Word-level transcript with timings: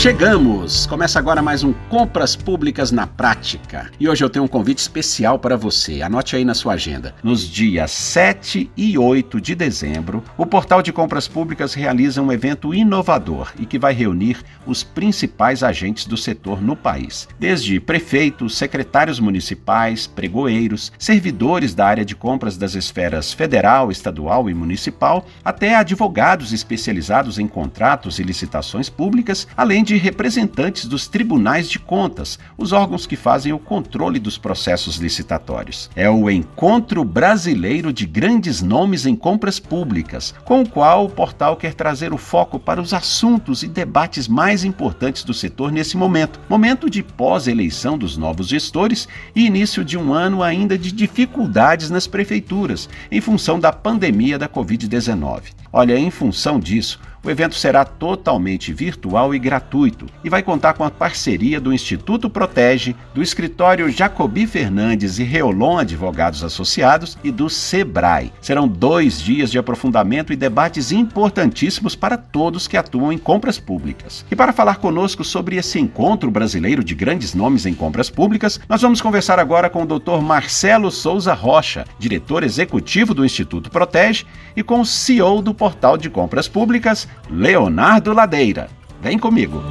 Chegamos! 0.00 0.86
Começa 0.86 1.18
agora 1.18 1.42
mais 1.42 1.62
um 1.62 1.74
Compras 1.90 2.34
Públicas 2.34 2.90
na 2.90 3.06
Prática. 3.06 3.90
E 4.00 4.08
hoje 4.08 4.24
eu 4.24 4.30
tenho 4.30 4.46
um 4.46 4.48
convite 4.48 4.78
especial 4.78 5.38
para 5.38 5.58
você. 5.58 6.00
Anote 6.00 6.34
aí 6.34 6.42
na 6.42 6.54
sua 6.54 6.72
agenda. 6.72 7.14
Nos 7.22 7.46
dias 7.46 7.90
7 7.90 8.70
e 8.74 8.96
8 8.96 9.38
de 9.38 9.54
dezembro, 9.54 10.24
o 10.38 10.46
Portal 10.46 10.80
de 10.80 10.90
Compras 10.90 11.28
Públicas 11.28 11.74
realiza 11.74 12.22
um 12.22 12.32
evento 12.32 12.72
inovador 12.72 13.52
e 13.58 13.66
que 13.66 13.78
vai 13.78 13.92
reunir 13.92 14.38
os 14.66 14.82
principais 14.82 15.62
agentes 15.62 16.06
do 16.06 16.16
setor 16.16 16.62
no 16.62 16.74
país. 16.74 17.28
Desde 17.38 17.78
prefeitos, 17.78 18.56
secretários 18.56 19.20
municipais, 19.20 20.06
pregoeiros, 20.06 20.90
servidores 20.98 21.74
da 21.74 21.84
área 21.84 22.06
de 22.06 22.16
compras 22.16 22.56
das 22.56 22.74
esferas 22.74 23.34
federal, 23.34 23.90
estadual 23.92 24.48
e 24.48 24.54
municipal, 24.54 25.26
até 25.44 25.76
advogados 25.76 26.54
especializados 26.54 27.38
em 27.38 27.46
contratos 27.46 28.18
e 28.18 28.22
licitações 28.22 28.88
públicas, 28.88 29.46
além 29.54 29.84
de 29.84 29.89
de 29.90 29.96
representantes 29.96 30.86
dos 30.86 31.08
tribunais 31.08 31.68
de 31.68 31.76
contas, 31.76 32.38
os 32.56 32.70
órgãos 32.70 33.08
que 33.08 33.16
fazem 33.16 33.52
o 33.52 33.58
controle 33.58 34.20
dos 34.20 34.38
processos 34.38 34.98
licitatórios. 34.98 35.90
É 35.96 36.08
o 36.08 36.30
Encontro 36.30 37.02
Brasileiro 37.02 37.92
de 37.92 38.06
Grandes 38.06 38.62
Nomes 38.62 39.04
em 39.04 39.16
Compras 39.16 39.58
Públicas, 39.58 40.32
com 40.44 40.62
o 40.62 40.68
qual 40.68 41.06
o 41.06 41.10
portal 41.10 41.56
quer 41.56 41.74
trazer 41.74 42.12
o 42.12 42.16
foco 42.16 42.56
para 42.56 42.80
os 42.80 42.94
assuntos 42.94 43.64
e 43.64 43.66
debates 43.66 44.28
mais 44.28 44.62
importantes 44.62 45.24
do 45.24 45.34
setor 45.34 45.72
nesse 45.72 45.96
momento 45.96 46.38
momento 46.48 46.88
de 46.88 47.02
pós-eleição 47.02 47.98
dos 47.98 48.16
novos 48.16 48.46
gestores 48.46 49.08
e 49.34 49.44
início 49.44 49.84
de 49.84 49.98
um 49.98 50.14
ano 50.14 50.40
ainda 50.40 50.78
de 50.78 50.92
dificuldades 50.92 51.90
nas 51.90 52.06
prefeituras, 52.06 52.88
em 53.10 53.20
função 53.20 53.58
da 53.58 53.72
pandemia 53.72 54.38
da 54.38 54.48
Covid-19. 54.48 55.46
Olha, 55.72 55.98
em 55.98 56.10
função 56.12 56.60
disso, 56.60 57.00
o 57.22 57.30
evento 57.30 57.54
será 57.54 57.84
totalmente 57.84 58.72
virtual 58.72 59.34
e 59.34 59.38
gratuito 59.38 60.06
e 60.24 60.30
vai 60.30 60.42
contar 60.42 60.74
com 60.74 60.84
a 60.84 60.90
parceria 60.90 61.60
do 61.60 61.72
Instituto 61.72 62.30
Protege, 62.30 62.96
do 63.14 63.22
escritório 63.22 63.90
Jacobi 63.90 64.46
Fernandes 64.46 65.18
e 65.18 65.24
Reolon 65.24 65.78
Advogados 65.78 66.42
Associados 66.42 67.18
e 67.22 67.30
do 67.30 67.50
Sebrae. 67.50 68.32
Serão 68.40 68.66
dois 68.66 69.20
dias 69.20 69.50
de 69.50 69.58
aprofundamento 69.58 70.32
e 70.32 70.36
debates 70.36 70.92
importantíssimos 70.92 71.94
para 71.94 72.16
todos 72.16 72.66
que 72.66 72.76
atuam 72.76 73.12
em 73.12 73.18
compras 73.18 73.58
públicas. 73.58 74.24
E 74.30 74.36
para 74.36 74.52
falar 74.52 74.76
conosco 74.76 75.22
sobre 75.22 75.56
esse 75.56 75.78
encontro 75.78 76.30
brasileiro 76.30 76.82
de 76.82 76.94
grandes 76.94 77.34
nomes 77.34 77.66
em 77.66 77.74
compras 77.74 78.08
públicas, 78.08 78.58
nós 78.68 78.80
vamos 78.80 79.00
conversar 79.00 79.38
agora 79.38 79.68
com 79.68 79.82
o 79.82 79.86
Dr. 79.86 80.20
Marcelo 80.22 80.90
Souza 80.90 81.34
Rocha, 81.34 81.84
diretor 81.98 82.42
executivo 82.42 83.12
do 83.12 83.24
Instituto 83.24 83.70
Protege, 83.70 84.24
e 84.56 84.62
com 84.62 84.80
o 84.80 84.86
CEO 84.86 85.42
do 85.42 85.54
Portal 85.54 85.96
de 85.96 86.08
Compras 86.08 86.48
Públicas, 86.48 87.08
Leonardo 87.28 88.12
Ladeira. 88.12 88.68
Vem 89.02 89.18
comigo! 89.18 89.62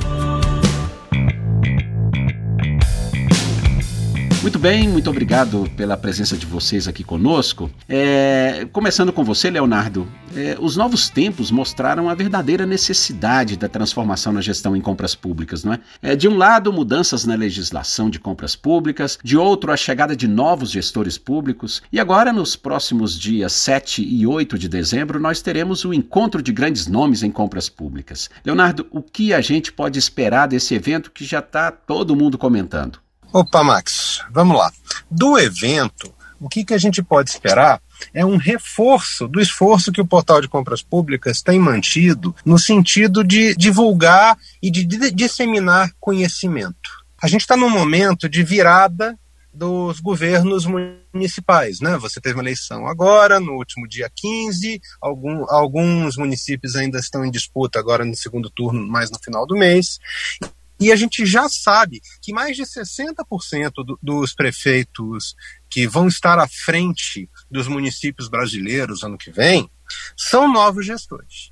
Muito 4.42 4.58
bem, 4.58 4.88
muito 4.88 5.10
obrigado 5.10 5.70
pela 5.76 5.98
presença 5.98 6.38
de 6.38 6.46
vocês 6.46 6.88
aqui 6.88 7.04
conosco. 7.04 7.70
É, 7.90 8.66
começando 8.72 9.12
com 9.12 9.22
você, 9.22 9.50
Leonardo, 9.50 10.08
é, 10.34 10.56
os 10.62 10.78
novos 10.78 11.10
tempos 11.10 11.52
mostraram 11.52 12.08
a 12.08 12.16
verdadeira 12.16 12.66
necessidade 12.66 13.58
da 13.58 13.68
transformação 13.68 14.32
na 14.32 14.40
gestão 14.40 14.78
em 14.78 14.82
compras 14.82 15.14
públicas, 15.14 15.66
não 15.66 15.74
é? 15.74 15.80
é? 16.02 16.16
De 16.16 16.30
um 16.30 16.38
lado, 16.38 16.72
mudanças 16.72 17.26
na 17.26 17.36
legislação 17.36 18.10
de 18.10 18.18
compras 18.18 18.56
públicas, 18.56 19.20
de 19.22 19.36
outro, 19.36 19.74
a 19.74 19.78
chegada 19.78 20.16
de 20.16 20.26
novos 20.26 20.72
gestores 20.72 21.18
públicos, 21.18 21.84
e 21.92 22.00
agora, 22.00 22.32
nos 22.32 22.56
próximos 22.56 23.20
dias 23.20 23.52
7 23.52 24.02
e 24.02 24.26
8 24.26 24.58
de 24.58 24.70
dezembro, 24.70 25.20
nós 25.20 25.42
teremos 25.42 25.84
o 25.84 25.94
encontro 25.94 26.42
de 26.42 26.54
grandes 26.54 26.88
nomes 26.88 27.24
em 27.24 27.30
compras 27.30 27.68
públicas. 27.68 28.30
Leonardo, 28.46 28.88
o 28.90 29.02
que 29.02 29.34
a 29.34 29.42
gente 29.42 29.74
pode 29.74 30.00
esperar 30.00 30.48
desse 30.48 30.74
evento 30.74 31.12
que 31.12 31.26
já 31.26 31.40
está 31.40 31.72
todo 31.72 32.16
mundo 32.16 32.38
comentando? 32.38 33.00
Opa, 33.32 33.64
Max, 33.64 34.24
vamos 34.32 34.58
lá. 34.58 34.72
Do 35.10 35.38
evento, 35.38 36.12
o 36.40 36.50
que, 36.50 36.66
que 36.66 36.74
a 36.74 36.78
gente 36.80 37.04
pode 37.04 37.30
esperar 37.30 37.80
é 38.12 38.26
um 38.26 38.38
reforço 38.38 39.28
do 39.28 39.40
esforço 39.40 39.92
que 39.92 40.02
o 40.02 40.08
portal 40.08 40.42
de 40.42 40.48
compras 40.48 40.82
públicas 40.82 41.44
tem 41.44 41.60
mantido 41.60 42.36
no 42.44 42.58
sentido 42.58 43.24
de 43.24 43.56
divulgar 43.56 44.36
e 44.62 44.72
de 44.72 44.84
disseminar 45.12 45.92
conhecimento. 46.00 47.06
A 47.22 47.28
gente 47.28 47.42
está 47.42 47.56
num 47.56 47.70
momento 47.70 48.28
de 48.28 48.42
virada 48.42 49.16
dos 49.54 50.00
governos 50.00 50.66
municipais, 50.66 51.82
né? 51.82 51.98
Você 51.98 52.22
teve 52.22 52.36
uma 52.36 52.44
eleição 52.44 52.88
agora, 52.88 53.40
no 53.40 53.54
último 53.54 53.88
dia 53.88 54.10
15, 54.16 54.82
algum, 55.02 55.46
alguns 55.50 56.18
municípios 56.18 56.76
ainda 56.76 56.98
estão 56.98 57.26
em 57.26 57.32
disputa 57.32 57.78
agora 57.78 58.06
no 58.06 58.16
segundo 58.16 58.50
turno, 58.50 58.88
mais 58.88 59.12
no 59.12 59.20
final 59.20 59.46
do 59.46 59.56
mês. 59.56 60.00
E 60.80 60.92
a 60.92 60.96
gente 60.96 61.26
já 61.26 61.50
sabe 61.50 62.02
que 62.22 62.32
mais 62.32 62.56
de 62.56 62.64
60% 62.64 63.72
do, 63.86 64.00
dos 64.02 64.34
prefeitos 64.34 65.36
que 65.70 65.86
vão 65.86 66.08
estar 66.08 66.40
à 66.40 66.48
frente 66.48 67.30
dos 67.52 67.68
municípios 67.68 68.30
brasileiros 68.30 69.04
ano 69.04 69.18
que 69.18 69.32
vem 69.32 69.70
são 70.16 70.52
novos 70.52 70.86
gestores. 70.86 71.52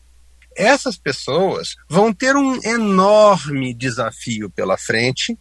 Essas 0.56 0.98
pessoas 0.98 1.76
vão 1.88 2.14
ter 2.14 2.36
um 2.36 2.60
enorme 2.64 3.74
desafio 3.74 4.50
pela 4.50 4.78
frente, 4.78 5.38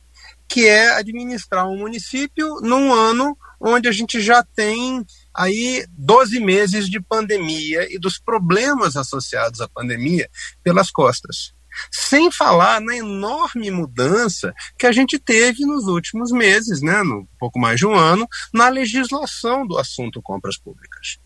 que 0.49 0.67
é 0.67 0.91
administrar 0.91 1.67
um 1.67 1.79
município 1.79 2.61
num 2.61 2.93
ano 2.93 3.37
onde 3.59 3.89
a 3.89 3.93
gente 3.93 4.21
já 4.21 4.43
tem 4.43 5.05
aí 5.35 5.87
12 5.91 6.39
meses 6.41 6.89
de 6.91 7.01
pandemia 7.01 7.87
e 7.91 7.99
dos 7.99 8.19
problemas 8.19 8.97
associados 8.97 9.61
à 9.61 9.69
pandemia 9.69 10.29
pelas 10.63 10.91
costas. 10.91 11.56
Sem 11.91 12.31
falar 12.31 12.81
na 12.81 12.97
enorme 12.97 13.71
mudança 13.71 14.53
que 14.79 14.87
a 14.87 14.93
gente 14.93 15.19
teve 15.19 15.65
nos 15.65 15.87
últimos 15.87 16.31
meses, 16.31 16.81
né, 16.83 17.03
no 17.03 17.29
pouco 17.39 17.59
mais 17.59 17.79
de 17.79 17.87
um 17.87 17.95
ano, 17.95 18.27
na 18.53 18.69
legislação 18.69 19.67
do 19.67 19.79
assunto 19.79 20.23
compras 20.23 20.59
públicas. 20.59 21.19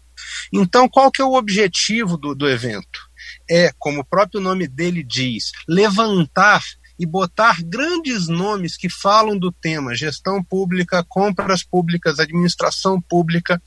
Então, 0.52 0.88
qual 0.88 1.10
que 1.10 1.22
é 1.22 1.24
o 1.24 1.34
objetivo 1.34 2.16
do, 2.16 2.34
do 2.34 2.48
evento? 2.48 3.00
É, 3.48 3.72
como 3.78 4.00
o 4.00 4.04
próprio 4.04 4.40
nome 4.40 4.66
dele 4.66 5.02
diz, 5.02 5.52
levantar 5.68 6.62
e 7.00 7.06
botar 7.06 7.56
grandes 7.64 8.28
nomes 8.28 8.76
que 8.76 8.90
falam 8.90 9.38
do 9.38 9.50
tema 9.50 9.94
gestão 9.94 10.44
pública, 10.44 11.02
compras 11.08 11.64
públicas, 11.64 12.20
administração 12.20 13.00
pública, 13.00 13.60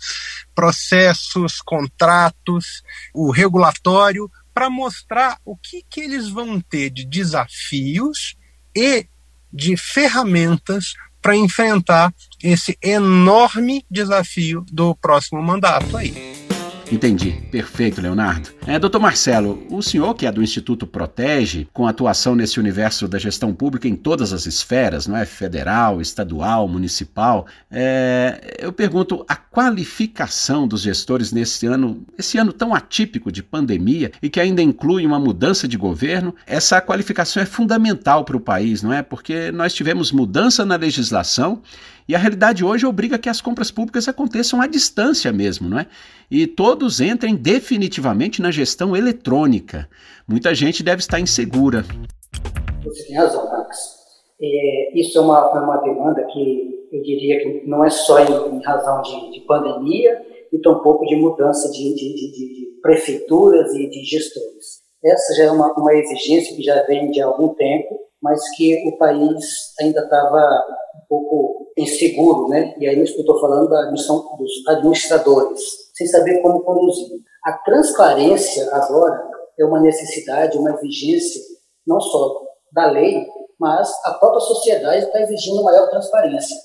processos, 0.53 1.59
contratos, 1.59 2.83
o 3.11 3.31
regulatório, 3.31 4.29
para 4.53 4.69
mostrar 4.69 5.39
o 5.43 5.55
que, 5.55 5.83
que 5.89 6.01
eles 6.01 6.29
vão 6.29 6.61
ter 6.61 6.89
de 6.89 7.05
desafios 7.05 8.35
e 8.75 9.07
de 9.51 9.77
ferramentas 9.77 10.93
para 11.21 11.35
enfrentar 11.35 12.13
esse 12.43 12.77
enorme 12.81 13.85
desafio 13.89 14.65
do 14.71 14.93
próximo 14.95 15.41
mandato 15.41 15.95
aí. 15.95 16.42
Entendi. 16.93 17.31
Perfeito, 17.49 17.99
Leonardo. 17.99 18.49
É, 18.67 18.77
doutor 18.77 18.99
Marcelo, 18.99 19.65
o 19.71 19.81
senhor 19.81 20.13
que 20.13 20.27
é 20.27 20.31
do 20.31 20.43
Instituto 20.43 20.85
Protege, 20.85 21.67
com 21.73 21.87
atuação 21.87 22.35
nesse 22.35 22.59
universo 22.59 23.07
da 23.07 23.17
gestão 23.17 23.51
pública 23.51 23.87
em 23.87 23.95
todas 23.95 24.31
as 24.31 24.45
esferas, 24.45 25.07
não 25.07 25.17
é? 25.17 25.25
Federal, 25.25 25.99
estadual, 25.99 26.67
municipal, 26.67 27.47
é, 27.71 28.57
eu 28.59 28.71
pergunto 28.71 29.25
a 29.27 29.35
qualificação 29.35 30.67
dos 30.67 30.81
gestores 30.81 31.31
nesse 31.31 31.65
ano, 31.65 32.05
esse 32.15 32.37
ano 32.37 32.53
tão 32.53 32.75
atípico 32.75 33.31
de 33.31 33.41
pandemia 33.41 34.11
e 34.21 34.29
que 34.29 34.39
ainda 34.39 34.61
inclui 34.61 35.03
uma 35.03 35.19
mudança 35.19 35.67
de 35.67 35.77
governo, 35.77 36.35
essa 36.45 36.79
qualificação 36.79 37.41
é 37.41 37.45
fundamental 37.45 38.23
para 38.23 38.37
o 38.37 38.39
país, 38.39 38.83
não 38.83 38.93
é? 38.93 39.01
Porque 39.01 39.51
nós 39.51 39.73
tivemos 39.73 40.11
mudança 40.11 40.63
na 40.63 40.75
legislação 40.75 41.63
e 42.07 42.15
a 42.15 42.19
realidade 42.19 42.63
hoje 42.63 42.85
obriga 42.85 43.17
que 43.17 43.29
as 43.29 43.41
compras 43.41 43.71
públicas 43.71 44.07
aconteçam 44.07 44.61
à 44.61 44.67
distância 44.67 45.31
mesmo, 45.31 45.69
não 45.69 45.79
é? 45.79 45.87
E 46.29 46.45
todos 46.47 46.99
entrem 46.99 47.35
definitivamente 47.35 48.41
na 48.41 48.51
gestão 48.51 48.95
eletrônica. 48.95 49.87
Muita 50.27 50.53
gente 50.53 50.83
deve 50.83 50.99
estar 50.99 51.19
insegura. 51.19 51.85
Você 52.83 53.03
tem 53.05 53.15
razão, 53.15 53.49
Max. 53.51 54.03
É, 54.41 54.99
isso 54.99 55.17
é 55.17 55.21
uma, 55.21 55.51
é 55.55 55.59
uma 55.59 55.77
demanda 55.77 56.23
que 56.25 56.87
eu 56.91 57.01
diria 57.01 57.39
que 57.39 57.67
não 57.67 57.83
é 57.83 57.89
só 57.89 58.19
em, 58.19 58.55
em 58.55 58.61
razão 58.61 59.01
de, 59.01 59.31
de, 59.31 59.41
pandemia 59.47 60.21
e 60.51 60.59
tampouco 60.59 61.05
de 61.05 61.15
mudança 61.15 61.71
de, 61.71 61.95
de, 61.95 62.13
de, 62.13 62.79
prefeituras 62.81 63.73
e 63.73 63.89
de 63.89 64.03
gestores. 64.03 64.82
Essa 65.03 65.33
já 65.35 65.43
é 65.45 65.51
uma, 65.51 65.73
uma 65.73 65.93
exigência 65.93 66.55
que 66.55 66.63
já 66.63 66.81
vem 66.83 67.11
de 67.11 67.21
algum 67.21 67.49
tempo, 67.55 67.99
mas 68.21 68.39
que 68.55 68.87
o 68.87 68.97
país 68.97 69.73
ainda 69.81 70.01
estava 70.01 70.39
um 70.95 71.07
pouco 71.09 71.73
inseguro, 71.77 72.47
né? 72.47 72.73
E 72.79 72.87
aí 72.87 72.97
eu 72.97 73.03
estou 73.03 73.39
falando 73.39 73.69
da 73.69 73.83
admissão 73.83 74.37
dos 74.37 74.51
administradores, 74.67 75.59
sem 75.93 76.07
saber 76.07 76.41
como 76.41 76.63
conduzir. 76.63 77.19
A 77.43 77.51
transparência 77.51 78.73
agora 78.73 79.29
é 79.59 79.65
uma 79.65 79.81
necessidade, 79.81 80.57
uma 80.57 80.71
exigência, 80.75 81.41
não 81.85 81.99
só 81.99 82.41
da 82.71 82.89
lei, 82.89 83.27
mas 83.59 83.91
a 84.05 84.13
própria 84.13 84.39
sociedade 84.39 85.05
está 85.05 85.21
exigindo 85.21 85.63
maior 85.63 85.89
transparência. 85.89 86.55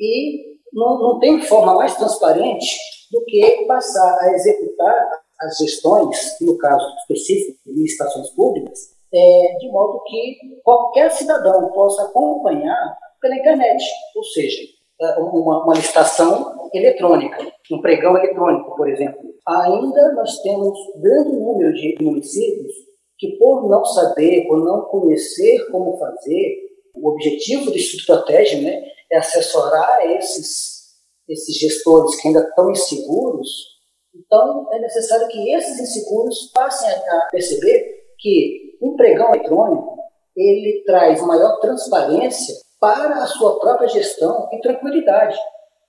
E 0.00 0.56
não, 0.72 0.98
não 0.98 1.18
tem 1.18 1.42
forma 1.42 1.74
mais 1.74 1.94
transparente 1.96 2.78
do 3.12 3.24
que 3.26 3.66
passar 3.66 4.18
a 4.20 4.32
executar 4.32 5.25
as 5.40 5.58
gestões, 5.58 6.36
no 6.40 6.56
caso 6.58 6.84
específico 7.00 7.58
de 7.66 7.82
licitações 7.82 8.30
públicas, 8.30 8.96
é, 9.12 9.56
de 9.58 9.68
modo 9.70 10.02
que 10.04 10.36
qualquer 10.62 11.10
cidadão 11.10 11.70
possa 11.72 12.02
acompanhar 12.04 12.98
pela 13.20 13.36
internet, 13.36 13.84
ou 14.14 14.24
seja, 14.24 14.62
é, 15.00 15.18
uma, 15.18 15.64
uma 15.64 15.74
licitação 15.74 16.70
eletrônica, 16.72 17.38
um 17.70 17.80
pregão 17.80 18.16
eletrônico, 18.16 18.74
por 18.76 18.88
exemplo. 18.88 19.20
Ainda 19.46 20.12
nós 20.14 20.40
temos 20.40 20.76
grande 20.96 21.32
número 21.36 21.72
de 21.72 21.96
municípios 22.00 22.72
que, 23.18 23.36
por 23.38 23.68
não 23.68 23.84
saber, 23.84 24.46
por 24.46 24.62
não 24.62 24.82
conhecer 24.82 25.70
como 25.70 25.98
fazer, 25.98 26.66
o 26.94 27.10
objetivo 27.10 27.70
do 27.70 27.76
estratégia 27.76 28.60
né, 28.60 28.82
é 29.12 29.18
assessorar 29.18 30.10
esses, 30.10 30.94
esses 31.28 31.56
gestores 31.56 32.20
que 32.20 32.28
ainda 32.28 32.40
estão 32.40 32.70
inseguros. 32.70 33.75
Então, 34.18 34.66
é 34.72 34.78
necessário 34.78 35.28
que 35.28 35.52
esses 35.52 35.78
inseguros 35.78 36.50
passem 36.54 36.88
a 36.90 37.28
perceber 37.30 38.06
que 38.18 38.76
um 38.82 38.96
pregão 38.96 39.34
eletrônico 39.34 39.96
ele 40.36 40.82
traz 40.84 41.20
maior 41.22 41.58
transparência 41.60 42.54
para 42.80 43.22
a 43.22 43.26
sua 43.26 43.58
própria 43.58 43.88
gestão 43.88 44.48
e 44.52 44.60
tranquilidade, 44.60 45.36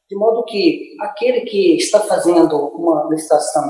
de 0.10 0.16
modo 0.16 0.46
que 0.46 0.96
aquele 1.02 1.42
que 1.42 1.76
está 1.76 2.00
fazendo 2.00 2.56
uma 2.70 3.10
licitação 3.10 3.64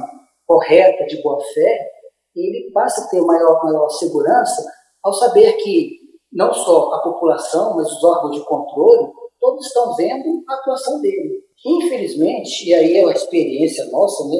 correta, 0.45 1.06
de 1.06 1.21
boa 1.21 1.39
fé, 1.54 1.89
ele 2.36 2.71
passa 2.71 3.04
a 3.04 3.07
ter 3.09 3.21
maior, 3.21 3.63
maior 3.63 3.89
segurança 3.89 4.63
ao 5.04 5.13
saber 5.13 5.54
que 5.54 5.98
não 6.31 6.54
só 6.54 6.94
a 6.94 7.01
população, 7.01 7.75
mas 7.75 7.92
os 7.92 8.04
órgãos 8.04 8.36
de 8.36 8.45
controle, 8.45 9.12
todos 9.39 9.65
estão 9.65 9.95
vendo 9.95 10.44
a 10.48 10.54
atuação 10.56 11.01
dele. 11.01 11.42
Infelizmente, 11.65 11.96
e 12.24 12.74
aí 12.74 12.98
é 12.98 13.04
uma 13.04 13.14
experiência 13.14 13.86
nossa, 13.86 14.28
né, 14.30 14.38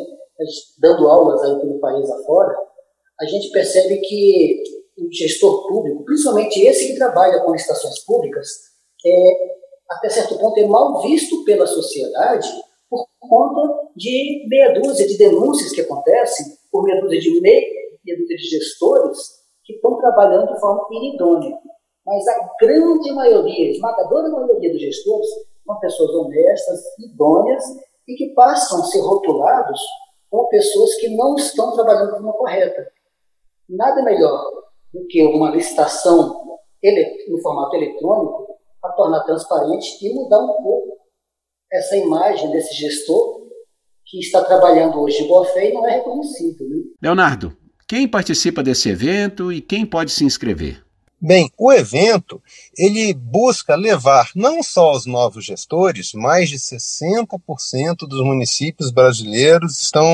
dando 0.80 1.08
aulas 1.08 1.42
aí 1.42 1.60
pelo 1.60 1.80
país 1.80 2.10
afora, 2.10 2.56
a 3.20 3.26
gente 3.26 3.52
percebe 3.52 3.98
que 3.98 4.64
o 4.98 5.12
gestor 5.12 5.68
público, 5.68 6.04
principalmente 6.06 6.60
esse 6.62 6.88
que 6.88 6.98
trabalha 6.98 7.42
com 7.44 7.56
estações 7.56 8.04
públicas, 8.06 8.48
é, 9.06 9.58
até 9.90 10.10
certo 10.10 10.38
ponto 10.38 10.60
é 10.60 10.68
mal 10.68 11.02
visto 11.02 11.44
pela 11.44 11.66
sociedade 11.66 12.48
por 12.90 13.06
conta 13.20 13.90
de 13.96 14.46
meia 14.48 14.74
dúzia 14.74 15.08
de 15.08 15.18
denúncias 15.18 15.72
que 15.72 15.82
acontecem, 15.82 16.46
por 16.72 16.84
meia 16.84 17.02
dúzia 17.02 17.20
de 17.20 17.42
meia 17.42 18.18
dúzia 18.18 18.38
de 18.38 18.44
gestores 18.44 19.18
que 19.64 19.74
estão 19.74 19.98
trabalhando 19.98 20.54
de 20.54 20.60
forma 20.60 20.88
inidônea. 20.92 21.58
Mas 22.06 22.26
a 22.28 22.50
grande 22.62 23.12
maioria, 23.12 23.68
a 23.68 23.72
esmagadora 23.72 24.30
maioria 24.30 24.72
dos 24.72 24.82
gestores, 24.82 25.28
são 25.68 25.80
pessoas 25.80 26.10
honestas, 26.12 26.80
idôneas 26.98 27.64
e 28.08 28.16
que 28.16 28.34
passam 28.34 28.82
a 28.82 28.86
ser 28.86 29.02
rotulados 29.02 29.80
como 30.30 30.48
pessoas 30.48 30.96
que 30.96 31.10
não 31.10 31.36
estão 31.36 31.74
trabalhando 31.74 32.06
de 32.06 32.12
forma 32.14 32.34
correta. 32.34 32.88
Nada 33.70 34.02
melhor 34.02 34.44
do 34.94 35.06
que 35.08 35.22
uma 35.24 35.52
licitação 35.52 36.46
no 37.30 37.42
formato 37.42 37.76
eletrônico 37.76 38.48
para 38.82 38.94
tornar 38.94 39.24
transparente 39.24 40.06
e 40.06 40.14
mudar 40.14 40.40
um 40.40 40.64
pouco 40.64 40.98
essa 41.72 41.98
imagem 41.98 42.50
desse 42.52 42.74
gestor 42.74 43.46
que 44.06 44.20
está 44.20 44.42
trabalhando 44.44 45.02
hoje 45.02 45.22
de 45.22 45.28
boa 45.28 45.46
fé 45.46 45.70
e 45.70 45.74
não 45.74 45.86
é 45.86 45.98
reconhecido. 45.98 46.64
Né? 46.70 46.84
Leonardo, 47.02 47.58
quem 47.86 48.08
participa 48.08 48.64
desse 48.64 48.90
evento 48.90 49.52
e 49.52 49.60
quem 49.60 49.86
pode 49.86 50.12
se 50.12 50.24
inscrever? 50.24 50.87
Bem, 51.20 51.52
o 51.58 51.74
evento 51.74 52.40
ele 52.78 53.12
busca 53.12 53.76
levar 53.76 54.30
não 54.36 54.62
só 54.62 54.92
os 54.92 55.08
novos 55.08 55.46
gestores, 55.46 56.14
mais 56.14 56.48
de 56.48 56.58
60% 56.58 58.08
dos 58.08 58.24
municípios 58.24 58.92
brasileiros 58.92 59.82
estão 59.82 60.06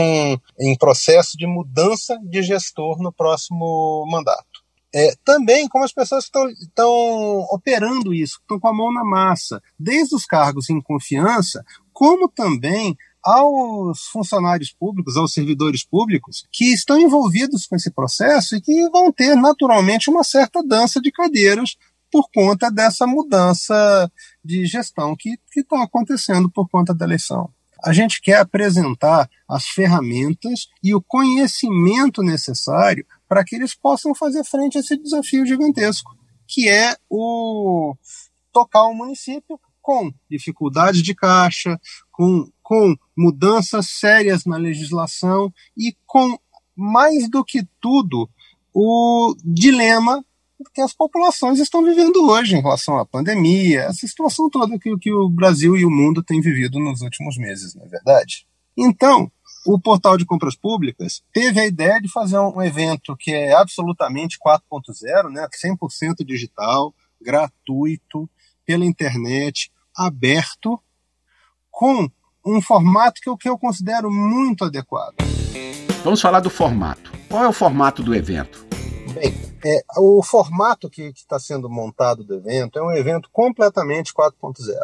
em 0.57 0.77
processo 0.77 1.37
de 1.37 1.45
mudança 1.45 2.17
de 2.23 2.41
gestor 2.41 2.99
no 2.99 3.11
próximo 3.11 4.05
mandato. 4.09 4.63
É, 4.95 5.13
também 5.25 5.67
como 5.67 5.83
as 5.83 5.91
pessoas 5.91 6.23
estão, 6.23 7.39
operando 7.49 8.13
isso, 8.13 8.37
estão 8.39 8.59
com 8.59 8.67
a 8.69 8.73
mão 8.73 8.93
na 8.93 9.03
massa, 9.03 9.61
desde 9.77 10.15
os 10.15 10.25
cargos 10.25 10.69
em 10.69 10.79
confiança, 10.79 11.65
como 11.91 12.29
também 12.29 12.95
aos 13.23 14.01
funcionários 14.07 14.71
públicos, 14.71 15.15
aos 15.15 15.33
servidores 15.33 15.83
públicos 15.85 16.45
que 16.51 16.73
estão 16.73 16.99
envolvidos 16.99 17.65
com 17.65 17.75
esse 17.75 17.91
processo 17.91 18.55
e 18.55 18.61
que 18.61 18.89
vão 18.89 19.11
ter 19.11 19.35
naturalmente 19.35 20.09
uma 20.09 20.23
certa 20.23 20.61
dança 20.61 20.99
de 20.99 21.11
cadeiras 21.11 21.75
por 22.11 22.29
conta 22.31 22.69
dessa 22.69 23.07
mudança 23.07 24.11
de 24.43 24.65
gestão 24.65 25.15
que 25.17 25.35
está 25.55 25.81
acontecendo 25.81 26.51
por 26.51 26.69
conta 26.69 26.93
da 26.93 27.05
eleição. 27.05 27.49
A 27.83 27.91
gente 27.91 28.21
quer 28.21 28.37
apresentar 28.37 29.29
as 29.49 29.65
ferramentas 29.65 30.67
e 30.81 30.93
o 30.95 31.01
conhecimento 31.01 32.21
necessário 32.21 33.05
para 33.27 33.43
que 33.43 33.55
eles 33.55 33.73
possam 33.73 34.13
fazer 34.15 34.43
frente 34.45 34.77
a 34.77 34.81
esse 34.81 34.95
desafio 34.95 35.45
gigantesco, 35.45 36.15
que 36.47 36.69
é 36.69 36.95
o 37.09 37.95
tocar 38.53 38.83
o 38.83 38.93
município 38.93 39.59
com 39.81 40.13
dificuldades 40.29 41.03
de 41.03 41.13
caixa, 41.13 41.77
com, 42.09 42.49
com 42.63 42.95
mudanças 43.15 43.89
sérias 43.89 44.45
na 44.45 44.57
legislação 44.57 45.53
e 45.77 45.95
com, 46.07 46.39
mais 46.75 47.29
do 47.29 47.43
que 47.43 47.67
tudo, 47.79 48.29
o 48.73 49.35
dilema 49.43 50.23
que 50.73 50.81
as 50.81 50.93
populações 50.93 51.59
estão 51.59 51.83
vivendo 51.83 52.25
hoje 52.25 52.55
em 52.55 52.61
relação 52.61 52.97
à 52.97 53.05
pandemia, 53.05 53.81
essa 53.81 54.07
situação 54.07 54.49
toda 54.49 54.79
que, 54.79 54.97
que 54.97 55.11
o 55.11 55.29
Brasil 55.29 55.75
e 55.75 55.85
o 55.85 55.91
mundo 55.91 56.23
têm 56.23 56.39
vivido 56.39 56.79
nos 56.79 57.01
últimos 57.01 57.37
meses, 57.37 57.75
não 57.75 57.85
é 57.85 57.89
verdade? 57.89 58.47
Então, 58.77 59.31
o 59.65 59.79
portal 59.79 60.17
de 60.17 60.25
compras 60.25 60.55
públicas 60.55 61.21
teve 61.31 61.59
a 61.59 61.65
ideia 61.65 62.01
de 62.01 62.09
fazer 62.09 62.39
um 62.39 62.61
evento 62.61 63.15
que 63.17 63.31
é 63.31 63.53
absolutamente 63.53 64.37
4.0, 64.39 65.29
né, 65.29 65.47
100% 65.63 66.25
digital, 66.25 66.93
gratuito, 67.21 68.29
pela 68.65 68.85
internet, 68.85 69.71
aberto, 69.95 70.79
com 71.69 72.09
um 72.45 72.61
formato 72.61 73.21
que 73.21 73.29
eu, 73.29 73.37
que 73.37 73.49
eu 73.49 73.57
considero 73.57 74.11
muito 74.11 74.65
adequado. 74.65 75.15
Vamos 76.03 76.21
falar 76.21 76.39
do 76.39 76.49
formato. 76.49 77.11
Qual 77.29 77.43
é 77.43 77.47
o 77.47 77.53
formato 77.53 78.03
do 78.03 78.13
evento? 78.13 78.65
Bem, 79.13 79.33
é, 79.65 79.83
o 79.97 80.21
formato 80.21 80.89
que 80.89 81.03
está 81.03 81.39
sendo 81.39 81.69
montado 81.69 82.23
do 82.23 82.35
evento 82.35 82.77
é 82.77 82.83
um 82.83 82.91
evento 82.91 83.29
completamente 83.31 84.13
4.0. 84.13 84.75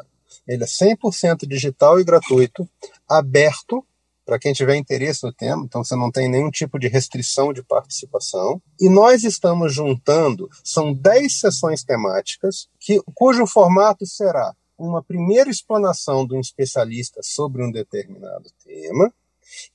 Ele 0.47 0.63
é 0.63 0.67
100% 0.67 1.47
digital 1.47 1.99
e 1.99 2.03
gratuito, 2.03 2.67
aberto 3.07 3.85
para 4.25 4.37
quem 4.37 4.53
tiver 4.53 4.75
interesse 4.75 5.23
no 5.23 5.33
tema, 5.33 5.63
então 5.65 5.83
você 5.83 5.95
não 5.95 6.11
tem 6.11 6.29
nenhum 6.29 6.51
tipo 6.51 6.77
de 6.77 6.87
restrição 6.87 7.51
de 7.51 7.63
participação. 7.63 8.61
E 8.79 8.87
nós 8.87 9.23
estamos 9.23 9.73
juntando, 9.73 10.47
são 10.63 10.93
10 10.93 11.39
sessões 11.39 11.83
temáticas, 11.83 12.69
que, 12.79 13.01
cujo 13.15 13.47
formato 13.47 14.05
será 14.05 14.53
uma 14.79 15.03
primeira 15.03 15.49
explanação 15.49 16.25
de 16.25 16.35
um 16.35 16.39
especialista 16.39 17.21
sobre 17.21 17.63
um 17.63 17.71
determinado 17.71 18.49
tema, 18.63 19.13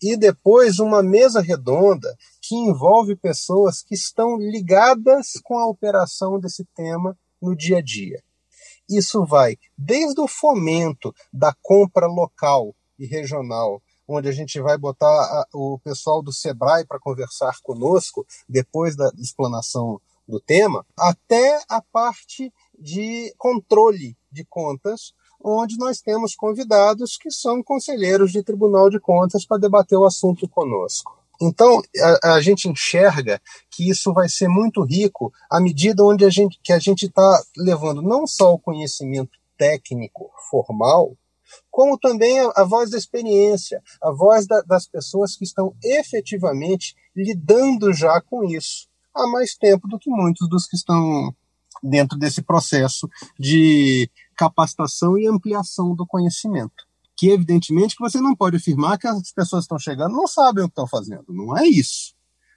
e 0.02 0.16
depois 0.16 0.78
uma 0.78 1.02
mesa 1.02 1.40
redonda 1.40 2.16
que 2.40 2.54
envolve 2.54 3.16
pessoas 3.16 3.82
que 3.82 3.94
estão 3.94 4.36
ligadas 4.38 5.32
com 5.42 5.58
a 5.58 5.66
operação 5.66 6.38
desse 6.38 6.64
tema 6.74 7.16
no 7.40 7.56
dia 7.56 7.78
a 7.78 7.82
dia. 7.82 8.22
Isso 8.88 9.24
vai 9.24 9.56
desde 9.76 10.20
o 10.20 10.28
fomento 10.28 11.14
da 11.32 11.54
compra 11.62 12.06
local 12.06 12.74
e 12.98 13.06
regional, 13.06 13.82
onde 14.06 14.28
a 14.28 14.32
gente 14.32 14.60
vai 14.60 14.76
botar 14.78 15.06
a, 15.06 15.46
o 15.52 15.78
pessoal 15.82 16.22
do 16.22 16.32
Sebrae 16.32 16.86
para 16.86 17.00
conversar 17.00 17.58
conosco 17.62 18.26
depois 18.48 18.94
da 18.94 19.10
explanação 19.18 20.00
do 20.28 20.40
tema, 20.40 20.86
até 20.96 21.60
a 21.68 21.82
parte 21.82 22.52
de 22.84 23.34
controle 23.38 24.14
de 24.30 24.44
contas, 24.44 25.14
onde 25.42 25.78
nós 25.78 26.02
temos 26.02 26.34
convidados 26.34 27.16
que 27.16 27.30
são 27.30 27.62
conselheiros 27.62 28.30
de 28.30 28.42
Tribunal 28.42 28.90
de 28.90 29.00
Contas 29.00 29.46
para 29.46 29.56
debater 29.56 29.96
o 29.98 30.04
assunto 30.04 30.46
conosco. 30.46 31.18
Então, 31.40 31.80
a, 32.22 32.34
a, 32.34 32.40
gente 32.42 32.68
enxerga 32.68 33.40
que 33.70 33.88
isso 33.88 34.12
vai 34.12 34.28
ser 34.28 34.48
muito 34.48 34.82
rico 34.84 35.32
à 35.50 35.60
medida 35.60 36.04
onde 36.04 36.26
a 36.26 36.30
gente, 36.30 36.60
que 36.62 36.74
a 36.74 36.78
gente 36.78 37.06
está 37.06 37.42
levando 37.56 38.02
não 38.02 38.26
só 38.26 38.52
o 38.52 38.58
conhecimento 38.58 39.32
técnico 39.56 40.30
formal, 40.50 41.16
como 41.70 41.98
também 41.98 42.38
a, 42.38 42.52
a 42.56 42.64
voz 42.64 42.90
da 42.90 42.98
experiência, 42.98 43.82
a 44.02 44.12
voz 44.12 44.46
da, 44.46 44.60
das 44.60 44.86
pessoas 44.86 45.36
que 45.36 45.44
estão 45.44 45.74
efetivamente 45.82 46.94
lidando 47.16 47.94
já 47.94 48.20
com 48.20 48.44
isso 48.44 48.88
há 49.14 49.26
mais 49.28 49.54
tempo 49.54 49.88
do 49.88 49.98
que 49.98 50.10
muitos 50.10 50.48
dos 50.48 50.66
que 50.66 50.76
estão 50.76 51.34
dentro 51.82 52.18
desse 52.18 52.42
processo 52.42 53.08
de 53.38 54.10
capacitação 54.36 55.18
e 55.18 55.26
ampliação 55.26 55.94
do 55.94 56.06
conhecimento. 56.06 56.84
Que, 57.16 57.30
evidentemente, 57.30 57.96
que 57.96 58.02
você 58.02 58.20
não 58.20 58.34
pode 58.34 58.56
afirmar 58.56 58.98
que 58.98 59.06
as 59.06 59.32
pessoas 59.32 59.64
estão 59.64 59.78
chegando 59.78 60.16
não 60.16 60.26
sabem 60.26 60.64
o 60.64 60.66
que 60.66 60.72
estão 60.72 60.86
fazendo. 60.86 61.24
Não 61.28 61.56
é 61.56 61.66
isso. 61.66 62.14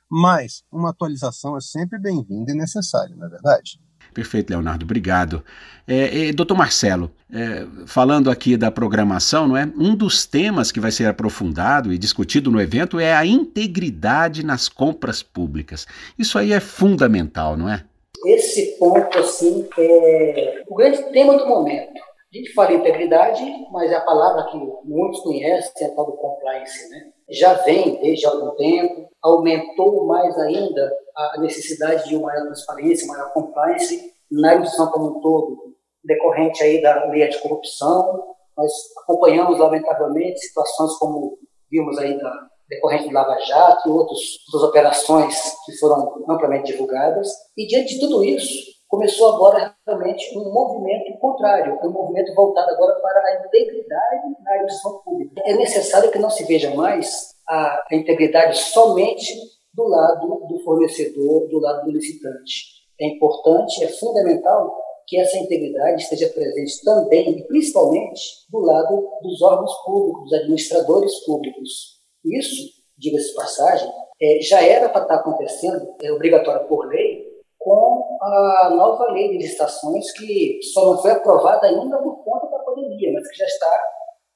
Mas 0.10 0.64
uma 0.72 0.90
atualização 0.90 1.56
é 1.58 1.62
sempre 1.62 2.00
bem-vinda 2.00 2.52
e 2.52 2.56
necessária, 2.56 3.16
não 3.16 3.28
é 3.28 3.30
verdade? 3.30 3.80
Perfeito, 4.14 4.50
Leonardo, 4.50 4.84
obrigado. 4.84 5.44
É, 5.86 6.30
é, 6.30 6.34
doutor 6.34 6.56
Marcelo, 6.58 7.12
é, 7.30 7.68
falando 7.86 8.32
aqui 8.32 8.58
da 8.58 8.72
programação, 8.72 9.48
não 9.48 9.58
é? 9.58 9.72
Um 9.78 9.96
dos 9.96 10.26
temas 10.26 10.72
que 10.72 10.80
vai 10.80 10.92
ser 10.92 11.06
aprofundado 11.08 11.94
e 11.94 11.98
discutido 11.98 12.50
no 12.50 12.60
evento 12.60 13.00
é 13.00 13.16
a 13.16 13.26
integridade 13.26 14.44
nas 14.44 14.68
compras 14.68 15.22
públicas. 15.22 15.86
Isso 16.18 16.38
aí 16.38 16.52
é 16.52 16.60
fundamental, 16.60 17.56
não 17.56 17.70
é? 17.70 17.84
Esse 18.26 18.78
ponto, 18.78 19.18
assim, 19.18 19.68
é 19.78 20.64
o 20.68 20.76
grande 20.76 21.04
tema 21.12 21.38
do 21.38 21.48
momento. 21.48 21.94
A 22.34 22.38
gente 22.38 22.54
fala 22.54 22.74
integridade, 22.74 23.44
mas 23.72 23.92
é 23.92 23.96
a 23.96 24.02
palavra 24.02 24.46
que 24.52 24.58
muitos 24.84 25.22
conhecem, 25.22 25.72
é 25.88 25.92
a 25.92 25.96
tal 25.96 26.06
do 26.06 26.18
compliance, 26.18 26.90
né? 26.90 27.12
Já 27.30 27.54
vem 27.54 28.00
desde 28.02 28.26
algum 28.26 28.56
tempo, 28.56 29.10
aumentou 29.22 30.06
mais 30.06 30.38
ainda 30.38 30.92
a 31.16 31.40
necessidade 31.40 32.08
de 32.08 32.16
uma 32.16 32.28
maior 32.28 32.46
transparência, 32.46 33.08
maior 33.08 33.32
compliance 33.34 34.14
na 34.30 34.56
instituição 34.56 34.92
como 34.92 35.18
um 35.18 35.22
todo, 35.22 35.58
decorrente 36.04 36.62
aí 36.64 36.82
da 36.82 37.06
lei 37.06 37.28
de 37.28 37.40
corrupção. 37.40 38.24
Nós 38.58 38.72
acompanhamos, 39.04 39.58
lamentavelmente, 39.58 40.40
situações 40.40 40.98
como 40.98 41.38
vimos 41.72 41.98
aí 41.98 42.18
da 42.18 42.48
decorrente 42.70 43.08
do 43.08 43.14
Lava 43.14 43.38
Jato 43.40 43.88
e 43.88 43.92
outras, 43.92 44.20
outras 44.48 44.70
operações 44.70 45.36
que 45.66 45.78
foram 45.78 46.24
amplamente 46.30 46.72
divulgadas. 46.72 47.28
E 47.58 47.66
diante 47.68 47.96
de 47.96 48.00
tudo 48.00 48.24
isso, 48.24 48.78
começou 48.88 49.36
agora 49.36 49.76
realmente 49.86 50.38
um 50.38 50.52
movimento 50.52 51.18
contrário, 51.20 51.80
um 51.84 51.92
movimento 51.92 52.34
voltado 52.34 52.72
agora 52.72 53.00
para 53.00 53.20
a 53.20 53.46
integridade 53.46 54.22
na 54.44 54.52
administração 54.52 55.02
pública. 55.04 55.42
É 55.46 55.54
necessário 55.56 56.12
que 56.12 56.20
não 56.20 56.30
se 56.30 56.44
veja 56.46 56.74
mais 56.74 57.36
a, 57.48 57.84
a 57.92 57.96
integridade 57.96 58.58
somente 58.58 59.34
do 59.74 59.88
lado 59.88 60.48
do 60.48 60.60
fornecedor, 60.64 61.48
do 61.48 61.60
lado 61.60 61.86
do 61.86 61.92
licitante. 61.92 62.78
É 63.00 63.08
importante, 63.08 63.84
é 63.84 63.88
fundamental 63.88 64.76
que 65.06 65.20
essa 65.20 65.38
integridade 65.38 66.02
esteja 66.02 66.28
presente 66.30 66.84
também 66.84 67.30
e 67.38 67.44
principalmente 67.48 68.22
do 68.50 68.60
lado 68.60 69.10
dos 69.22 69.42
órgãos 69.42 69.74
públicos, 69.86 70.24
dos 70.24 70.34
administradores 70.34 71.26
públicos. 71.26 71.97
Isso, 72.36 72.70
diga-se 72.98 73.34
passagem, 73.36 73.90
é, 74.22 74.40
já 74.42 74.62
era 74.62 74.90
para 74.90 75.04
estar 75.04 75.16
acontecendo, 75.16 75.96
é 76.02 76.12
obrigatório 76.12 76.68
por 76.68 76.88
lei, 76.88 77.26
com 77.60 78.18
a 78.22 78.70
nova 78.76 79.12
lei 79.12 79.30
de 79.30 79.38
licitações 79.38 80.12
que 80.14 80.60
só 80.74 80.86
não 80.94 81.02
foi 81.02 81.12
aprovada 81.12 81.68
ainda 81.68 81.98
por 81.98 82.24
conta 82.24 82.48
da 82.50 82.60
pandemia, 82.60 83.12
mas 83.14 83.30
que 83.30 83.38
já 83.38 83.46
está 83.46 83.84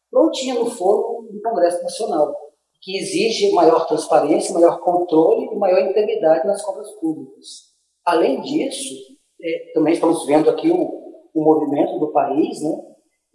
prontinha 0.10 0.56
no 0.56 0.70
forno 0.70 1.28
do 1.32 1.42
Congresso 1.42 1.82
Nacional 1.84 2.36
que 2.82 2.98
exige 2.98 3.54
maior 3.54 3.86
transparência, 3.86 4.54
maior 4.54 4.80
controle 4.80 5.46
e 5.46 5.56
maior 5.56 5.88
integridade 5.88 6.48
nas 6.48 6.64
compras 6.64 6.92
públicas. 6.94 7.72
Além 8.04 8.42
disso, 8.42 8.96
é, 9.40 9.72
também 9.74 9.94
estamos 9.94 10.26
vendo 10.26 10.50
aqui 10.50 10.72
o, 10.72 11.30
o 11.34 11.44
movimento 11.44 12.00
do 12.00 12.12
país 12.12 12.60
né, 12.62 12.72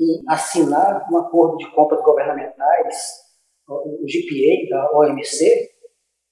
em 0.01 0.23
assinar 0.29 1.07
um 1.11 1.19
acordo 1.19 1.57
de 1.59 1.71
compras 1.73 2.03
governamentais, 2.03 2.97
o 3.69 4.05
GPA 4.07 4.69
da 4.71 4.91
OMC, 4.99 5.71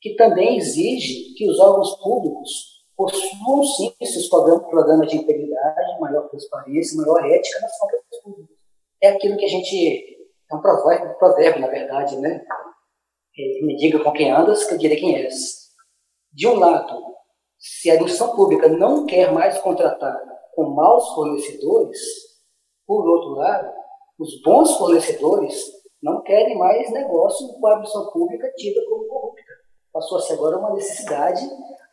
que 0.01 0.15
também 0.15 0.57
exige 0.57 1.35
que 1.35 1.49
os 1.49 1.59
órgãos 1.59 1.97
públicos 2.03 2.85
possuam 2.97 3.65
sim 3.65 3.93
esses 4.01 4.29
programas 4.29 5.09
de 5.09 5.17
integridade, 5.17 6.01
maior 6.01 6.29
transparência, 6.29 6.97
maior 6.97 7.25
ética 7.27 7.61
nas 7.61 7.79
compras 7.79 8.03
públicas. 8.23 8.57
É 9.03 9.09
aquilo 9.09 9.37
que 9.37 9.45
a 9.45 9.49
gente. 9.49 10.15
É 10.51 10.55
um 10.55 10.61
provérbio, 10.61 11.19
provérbio 11.19 11.61
na 11.61 11.69
verdade, 11.69 12.17
né? 12.19 12.45
me 13.63 13.77
diga 13.77 14.03
com 14.03 14.13
quem 14.13 14.31
andas, 14.31 14.65
que 14.65 14.75
eu 14.75 14.79
direi 14.79 14.97
quem 14.97 15.17
és. 15.17 15.65
De 16.33 16.47
um 16.47 16.55
lado, 16.55 17.03
se 17.59 17.91
a 17.91 17.95
administração 17.95 18.37
pública 18.37 18.69
não 18.69 19.07
quer 19.07 19.33
mais 19.33 19.59
contratar 19.59 20.21
com 20.55 20.71
maus 20.71 21.09
fornecedores, 21.15 21.99
por 22.87 23.09
outro 23.09 23.31
lado, 23.31 23.73
os 24.19 24.41
bons 24.43 24.77
fornecedores 24.77 25.73
não 26.05 26.23
querem 26.23 26.57
mais 26.59 26.93
negócio 26.93 27.49
com 27.49 27.67
a 27.67 27.71
administração 27.73 28.13
pública 28.13 28.53
tida 28.57 28.81
como 28.89 29.07
corrupta. 29.07 29.43
Passou 29.93 30.19
a 30.19 30.21
ser 30.21 30.35
agora 30.35 30.59
uma 30.59 30.75
necessidade 30.75 31.41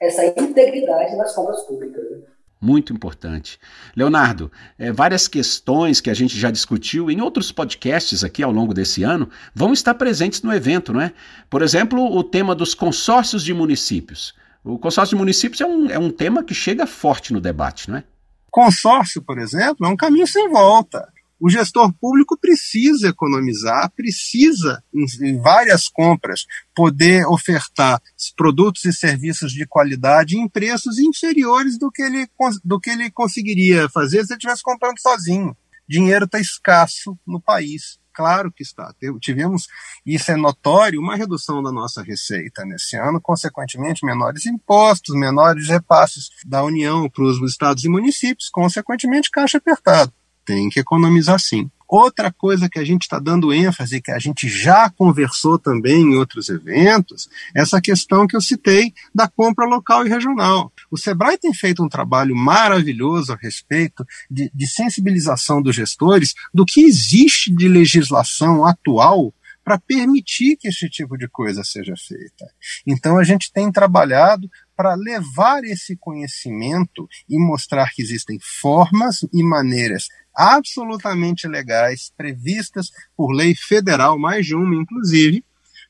essa 0.01 0.25
integridade 0.25 1.15
nas 1.15 1.34
compras 1.34 1.62
públicas. 1.63 2.03
Né? 2.12 2.22
muito 2.63 2.94
importante. 2.94 3.60
Leonardo, 3.96 4.51
é, 4.77 4.91
várias 4.91 5.27
questões 5.27 6.00
que 6.00 6.12
a 6.12 6.13
gente 6.13 6.38
já 6.38 6.51
discutiu 6.51 7.10
em 7.10 7.20
outros 7.20 7.51
podcasts 7.51 8.24
aqui 8.24 8.44
ao 8.44 8.51
longo 8.51 8.72
desse 8.72 9.01
ano 9.01 9.27
vão 9.53 9.74
estar 9.74 9.96
presentes 9.96 10.44
no 10.44 10.53
evento, 10.53 10.94
não 10.94 11.01
é? 11.01 11.12
Por 11.50 11.63
exemplo, 11.63 12.00
o 12.15 12.24
tema 12.24 12.53
dos 12.53 12.75
consórcios 12.75 13.44
de 13.44 13.51
municípios. 13.51 14.36
O 14.63 14.77
consórcio 14.77 15.18
de 15.18 15.20
municípios 15.20 15.60
é 15.60 15.65
um, 15.65 15.89
é 15.89 15.98
um 15.98 16.12
tema 16.12 16.44
que 16.44 16.53
chega 16.53 16.86
forte 16.86 17.34
no 17.34 17.41
debate, 17.41 17.89
não 17.89 17.98
é? 17.98 18.03
Consórcio, 18.51 19.24
por 19.24 19.39
exemplo, 19.39 19.88
é 19.88 19.89
um 19.89 19.96
caminho 19.96 20.27
sem 20.27 20.48
volta. 20.50 21.11
O 21.43 21.50
gestor 21.50 21.91
público 21.93 22.38
precisa 22.38 23.07
economizar, 23.07 23.91
precisa, 23.95 24.83
em, 24.93 25.41
várias 25.41 25.88
compras, 25.88 26.45
poder 26.75 27.25
ofertar 27.25 28.00
produtos 28.38 28.86
e 28.86 28.93
serviços 28.93 29.51
de 29.51 29.65
qualidade 29.65 30.38
em 30.38 30.48
preços 30.48 31.00
inferiores 31.00 31.79
do 31.79 31.91
que 31.91 32.03
ele, 32.03 32.29
do 32.63 32.79
que 32.79 32.91
ele 32.91 33.10
conseguiria 33.10 33.89
fazer 33.89 34.24
se 34.24 34.33
ele 34.33 34.38
estivesse 34.38 34.62
comprando 34.62 35.00
sozinho. 35.00 35.57
Dinheiro 35.89 36.25
está 36.25 36.39
escasso 36.39 37.17
no 37.25 37.41
país. 37.41 38.00
Claro 38.13 38.51
que 38.51 38.62
está. 38.62 38.93
Tivemos, 39.19 39.67
isso 40.05 40.31
é 40.31 40.36
notório, 40.36 41.01
uma 41.01 41.15
redução 41.15 41.63
da 41.63 41.71
nossa 41.71 42.03
receita 42.03 42.63
nesse 42.65 42.95
ano, 42.98 43.19
consequentemente, 43.19 44.05
menores 44.05 44.45
impostos, 44.45 45.15
menores 45.15 45.69
repasses 45.69 46.29
da 46.45 46.63
União 46.63 47.10
para 47.10 47.24
os 47.24 47.41
estados 47.50 47.83
e 47.83 47.89
municípios, 47.89 48.48
consequentemente, 48.48 49.31
caixa 49.31 49.57
apertado 49.57 50.13
tem 50.45 50.69
que 50.69 50.79
economizar 50.79 51.39
sim. 51.39 51.69
Outra 51.88 52.31
coisa 52.31 52.69
que 52.69 52.79
a 52.79 52.86
gente 52.86 53.01
está 53.01 53.19
dando 53.19 53.53
ênfase, 53.53 54.01
que 54.01 54.12
a 54.12 54.17
gente 54.17 54.48
já 54.48 54.89
conversou 54.89 55.60
também 55.60 56.03
em 56.03 56.15
outros 56.15 56.48
eventos, 56.48 57.29
essa 57.53 57.81
questão 57.81 58.25
que 58.25 58.33
eu 58.33 58.39
citei 58.39 58.93
da 59.13 59.27
compra 59.27 59.65
local 59.65 60.05
e 60.05 60.10
regional. 60.10 60.71
O 60.89 60.98
Sebrae 60.98 61.38
tem 61.38 61.53
feito 61.53 61.83
um 61.83 61.89
trabalho 61.89 62.33
maravilhoso 62.33 63.33
a 63.33 63.36
respeito 63.36 64.05
de, 64.29 64.50
de 64.55 64.67
sensibilização 64.67 65.62
dos 65.62 65.75
gestores 65.75 66.33
do 66.53 66.65
que 66.65 66.81
existe 66.81 67.53
de 67.53 67.67
legislação 67.67 68.65
atual 68.65 69.33
para 69.63 69.77
permitir 69.77 70.57
que 70.57 70.69
esse 70.69 70.89
tipo 70.89 71.17
de 71.17 71.27
coisa 71.27 71.63
seja 71.63 71.93
feita. 71.98 72.50
Então 72.88 73.17
a 73.17 73.24
gente 73.24 73.51
tem 73.51 73.71
trabalhado 73.71 74.50
para 74.81 74.95
levar 74.95 75.63
esse 75.63 75.95
conhecimento 75.95 77.07
e 77.29 77.38
mostrar 77.38 77.91
que 77.91 78.01
existem 78.01 78.39
formas 78.59 79.19
e 79.31 79.43
maneiras 79.43 80.07
absolutamente 80.35 81.47
legais, 81.47 82.11
previstas 82.17 82.89
por 83.15 83.31
lei 83.31 83.53
federal, 83.53 84.17
mais 84.17 84.43
de 84.43 84.55
uma 84.55 84.73
inclusive, 84.73 85.45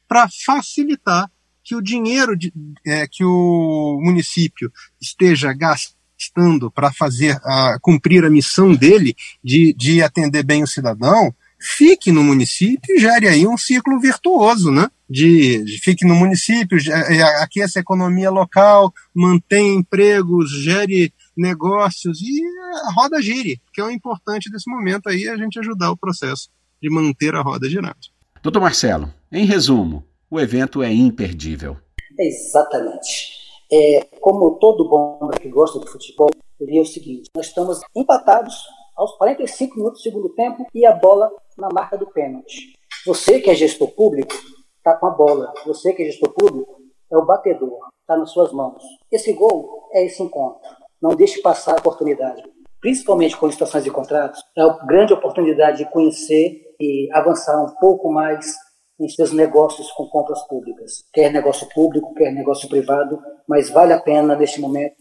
para 0.09 0.27
facilitar 0.45 1.31
que 1.63 1.73
o 1.73 1.81
dinheiro 1.81 2.35
de, 2.35 2.51
é, 2.85 3.07
que 3.07 3.23
o 3.23 3.97
município 4.03 4.69
esteja 4.99 5.53
gastando 5.53 6.69
para 6.69 6.91
fazer 6.91 7.39
a, 7.45 7.77
cumprir 7.81 8.25
a 8.25 8.29
missão 8.29 8.75
dele 8.75 9.15
de, 9.41 9.73
de 9.73 10.03
atender 10.03 10.43
bem 10.43 10.63
o 10.63 10.67
cidadão 10.67 11.33
fique 11.61 12.11
no 12.11 12.23
município 12.23 12.95
e 12.95 12.99
gere 12.99 13.27
aí 13.27 13.47
um 13.47 13.57
ciclo 13.57 13.99
virtuoso, 13.99 14.71
né? 14.71 14.89
De, 15.07 15.63
de 15.63 15.79
fique 15.79 16.05
no 16.05 16.15
município, 16.15 16.77
é, 16.89 17.21
aqueça 17.43 17.79
a 17.79 17.81
economia 17.81 18.29
local, 18.31 18.91
mantém 19.13 19.75
empregos, 19.75 20.49
gere 20.63 21.13
negócios 21.37 22.19
e 22.21 22.41
a 22.87 22.93
roda 22.93 23.21
gire, 23.21 23.61
que 23.73 23.79
é 23.79 23.83
o 23.83 23.91
importante 23.91 24.49
desse 24.49 24.69
momento 24.69 25.07
aí, 25.07 25.27
a 25.27 25.37
gente 25.37 25.59
ajudar 25.59 25.91
o 25.91 25.97
processo 25.97 26.49
de 26.81 26.89
manter 26.89 27.35
a 27.35 27.41
roda 27.41 27.69
girando. 27.69 27.95
Doutor 28.41 28.61
Marcelo, 28.61 29.13
em 29.31 29.45
resumo, 29.45 30.03
o 30.29 30.39
evento 30.39 30.81
é 30.81 30.91
imperdível. 30.91 31.77
Exatamente. 32.17 33.39
É, 33.71 34.07
como 34.19 34.57
todo 34.59 34.89
bom 34.89 35.29
que 35.39 35.49
gosta 35.49 35.79
de 35.79 35.87
futebol, 35.87 36.29
eu 36.59 36.65
diria 36.65 36.81
o 36.81 36.85
seguinte: 36.85 37.29
nós 37.35 37.47
estamos 37.47 37.79
empatados 37.95 38.55
aos 39.01 39.13
45 39.17 39.77
minutos 39.77 39.99
do 39.99 40.03
segundo 40.03 40.29
tempo 40.29 40.67
e 40.75 40.85
a 40.85 40.93
bola 40.93 41.31
na 41.57 41.69
marca 41.73 41.97
do 41.97 42.05
pênalti. 42.05 42.77
Você 43.03 43.39
que 43.39 43.49
é 43.49 43.55
gestor 43.55 43.87
público 43.89 44.31
está 44.77 44.95
com 44.95 45.07
a 45.07 45.09
bola. 45.09 45.51
Você 45.65 45.91
que 45.91 46.03
é 46.03 46.05
gestor 46.05 46.31
público 46.33 46.79
é 47.11 47.17
o 47.17 47.25
batedor. 47.25 47.79
Está 48.01 48.15
nas 48.15 48.29
suas 48.29 48.51
mãos. 48.53 48.83
Esse 49.11 49.33
gol 49.33 49.89
é 49.91 50.05
esse 50.05 50.21
encontro. 50.21 50.61
Não 51.01 51.15
deixe 51.15 51.41
passar 51.41 51.73
a 51.73 51.79
oportunidade. 51.79 52.43
Principalmente 52.79 53.35
com 53.35 53.49
situações 53.51 53.83
de 53.83 53.89
contratos, 53.89 54.39
é 54.55 54.63
uma 54.63 54.85
grande 54.85 55.13
oportunidade 55.13 55.79
de 55.79 55.89
conhecer 55.89 56.61
e 56.79 57.09
avançar 57.11 57.59
um 57.59 57.73
pouco 57.79 58.11
mais 58.11 58.55
em 58.99 59.09
seus 59.09 59.33
negócios 59.33 59.91
com 59.93 60.07
compras 60.09 60.43
públicas. 60.47 61.03
Quer 61.11 61.31
negócio 61.31 61.67
público, 61.73 62.13
quer 62.13 62.31
negócio 62.31 62.69
privado, 62.69 63.19
mas 63.47 63.71
vale 63.71 63.93
a 63.93 63.99
pena, 63.99 64.35
neste 64.35 64.61
momento, 64.61 64.95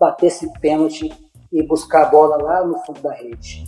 bater 0.00 0.28
esse 0.28 0.50
pênalti 0.58 1.10
e 1.52 1.62
buscar 1.66 2.04
a 2.04 2.08
bola 2.08 2.36
lá 2.42 2.66
no 2.66 2.78
fundo 2.84 3.00
da 3.00 3.12
rede. 3.12 3.64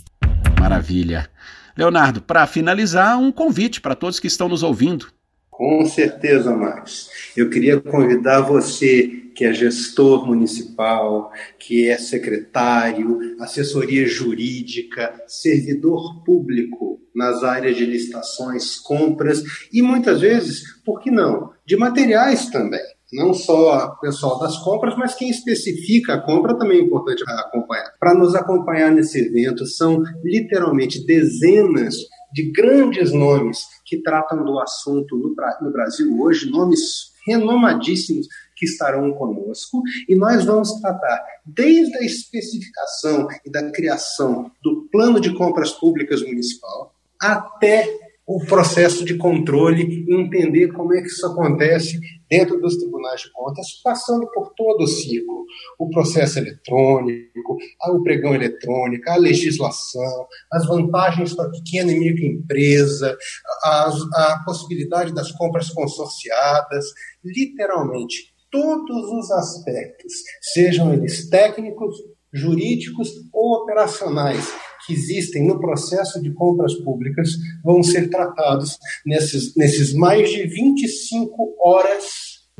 Maravilha. 0.59 1.29
Leonardo, 1.77 2.21
para 2.21 2.47
finalizar, 2.47 3.19
um 3.19 3.31
convite 3.31 3.81
para 3.81 3.95
todos 3.95 4.19
que 4.19 4.27
estão 4.27 4.47
nos 4.47 4.63
ouvindo. 4.63 5.07
Com 5.51 5.85
certeza, 5.85 6.55
Max. 6.55 7.09
Eu 7.35 7.49
queria 7.49 7.79
convidar 7.79 8.41
você, 8.41 9.07
que 9.35 9.45
é 9.45 9.53
gestor 9.53 10.25
municipal, 10.25 11.31
que 11.57 11.89
é 11.89 11.97
secretário, 11.97 13.19
assessoria 13.39 14.07
jurídica, 14.07 15.13
servidor 15.27 16.23
público 16.23 16.99
nas 17.15 17.43
áreas 17.43 17.77
de 17.77 17.85
licitações, 17.85 18.77
compras 18.77 19.43
e 19.71 19.81
muitas 19.81 20.19
vezes, 20.19 20.81
por 20.83 20.99
que 20.99 21.09
não, 21.09 21.51
de 21.65 21.77
materiais 21.77 22.49
também. 22.49 22.94
Não 23.13 23.33
só 23.33 23.85
o 23.87 23.99
pessoal 23.99 24.39
das 24.39 24.57
compras, 24.57 24.95
mas 24.97 25.13
quem 25.13 25.29
especifica 25.29 26.15
a 26.15 26.21
compra 26.21 26.57
também 26.57 26.79
é 26.79 26.81
importante 26.81 27.23
acompanhar. 27.27 27.93
Para 27.99 28.13
nos 28.13 28.35
acompanhar 28.35 28.91
nesse 28.91 29.19
evento, 29.19 29.65
são 29.65 30.01
literalmente 30.23 31.05
dezenas 31.05 31.95
de 32.33 32.51
grandes 32.51 33.13
nomes 33.13 33.59
que 33.85 34.01
tratam 34.01 34.43
do 34.43 34.59
assunto 34.59 35.17
no, 35.17 35.71
Brasil 35.71 36.19
hoje, 36.19 36.49
nomes 36.49 37.13
renomadíssimos 37.25 38.27
que 38.55 38.65
estarão 38.65 39.11
conosco, 39.13 39.81
e 40.07 40.15
nós 40.15 40.45
vamos 40.45 40.79
tratar 40.79 41.23
desde 41.45 41.95
a 41.97 42.03
especificação 42.03 43.27
e 43.45 43.51
da 43.51 43.71
criação 43.71 44.51
do 44.63 44.87
plano 44.91 45.19
de 45.19 45.33
compras 45.33 45.71
públicas 45.71 46.21
municipal 46.21 46.93
até 47.21 48.04
o 48.27 48.43
processo 48.43 49.05
de 49.05 49.15
controle 49.17 49.83
e 49.83 50.15
entender 50.15 50.71
como 50.71 50.93
é 50.93 51.01
que 51.01 51.07
isso 51.07 51.25
acontece 51.27 51.99
dentro 52.27 52.59
dos 52.59 52.75
tribunais 52.77 53.21
de 53.21 53.31
contas, 53.31 53.67
passando 53.83 54.27
por 54.33 54.51
todo 54.55 54.83
o 54.83 54.87
ciclo. 54.87 55.45
O 55.77 55.89
processo 55.89 56.39
eletrônico, 56.39 57.57
o 57.87 58.03
pregão 58.03 58.33
eletrônico, 58.33 59.09
a 59.09 59.15
legislação, 59.15 60.27
as 60.51 60.65
vantagens 60.65 61.35
para 61.35 61.51
pequena 61.51 61.91
e 61.91 61.99
microempresa, 61.99 63.15
a, 63.63 63.89
a 64.15 64.43
possibilidade 64.43 65.13
das 65.13 65.31
compras 65.31 65.69
consorciadas, 65.69 66.85
literalmente 67.23 68.33
todos 68.51 69.11
os 69.11 69.31
aspectos, 69.31 70.13
sejam 70.41 70.93
eles 70.93 71.29
técnicos, 71.29 71.95
jurídicos 72.33 73.09
ou 73.33 73.63
operacionais, 73.63 74.49
que 74.85 74.93
existem 74.93 75.47
no 75.47 75.59
processo 75.59 76.21
de 76.21 76.33
compras 76.33 76.73
públicas 76.75 77.29
vão 77.63 77.81
ser 77.81 78.09
tratados 78.09 78.77
nesses, 79.05 79.55
nesses 79.55 79.93
mais 79.93 80.29
de 80.29 80.45
25 80.47 81.55
horas 81.63 82.03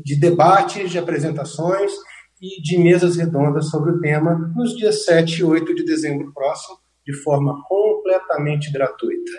de 0.04 0.18
debates, 0.18 0.90
de 0.90 0.98
apresentações 0.98 1.92
e 2.40 2.60
de 2.62 2.78
mesas 2.78 3.16
redondas 3.16 3.70
sobre 3.70 3.92
o 3.92 4.00
tema 4.00 4.52
nos 4.54 4.76
dias 4.76 5.04
7 5.04 5.40
e 5.40 5.44
8 5.44 5.74
de 5.74 5.84
dezembro 5.84 6.32
próximo, 6.32 6.78
de 7.06 7.14
forma 7.22 7.62
completamente 7.66 8.70
gratuita. 8.70 9.32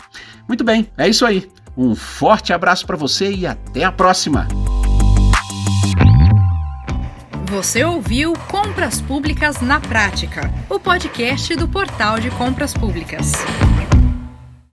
Muito 0.48 0.64
bem, 0.64 0.88
é 0.96 1.08
isso 1.08 1.26
aí. 1.26 1.50
Um 1.76 1.94
forte 1.94 2.52
abraço 2.52 2.84
para 2.86 2.96
você 2.96 3.32
e 3.32 3.46
até 3.46 3.84
a 3.84 3.92
próxima. 3.92 4.48
Você 7.46 7.84
ouviu 7.84 8.32
Compras 8.48 9.00
Públicas 9.00 9.60
na 9.60 9.80
Prática, 9.80 10.52
o 10.68 10.78
podcast 10.78 11.56
do 11.56 11.66
Portal 11.66 12.20
de 12.20 12.30
Compras 12.30 12.72
Públicas. 12.72 13.32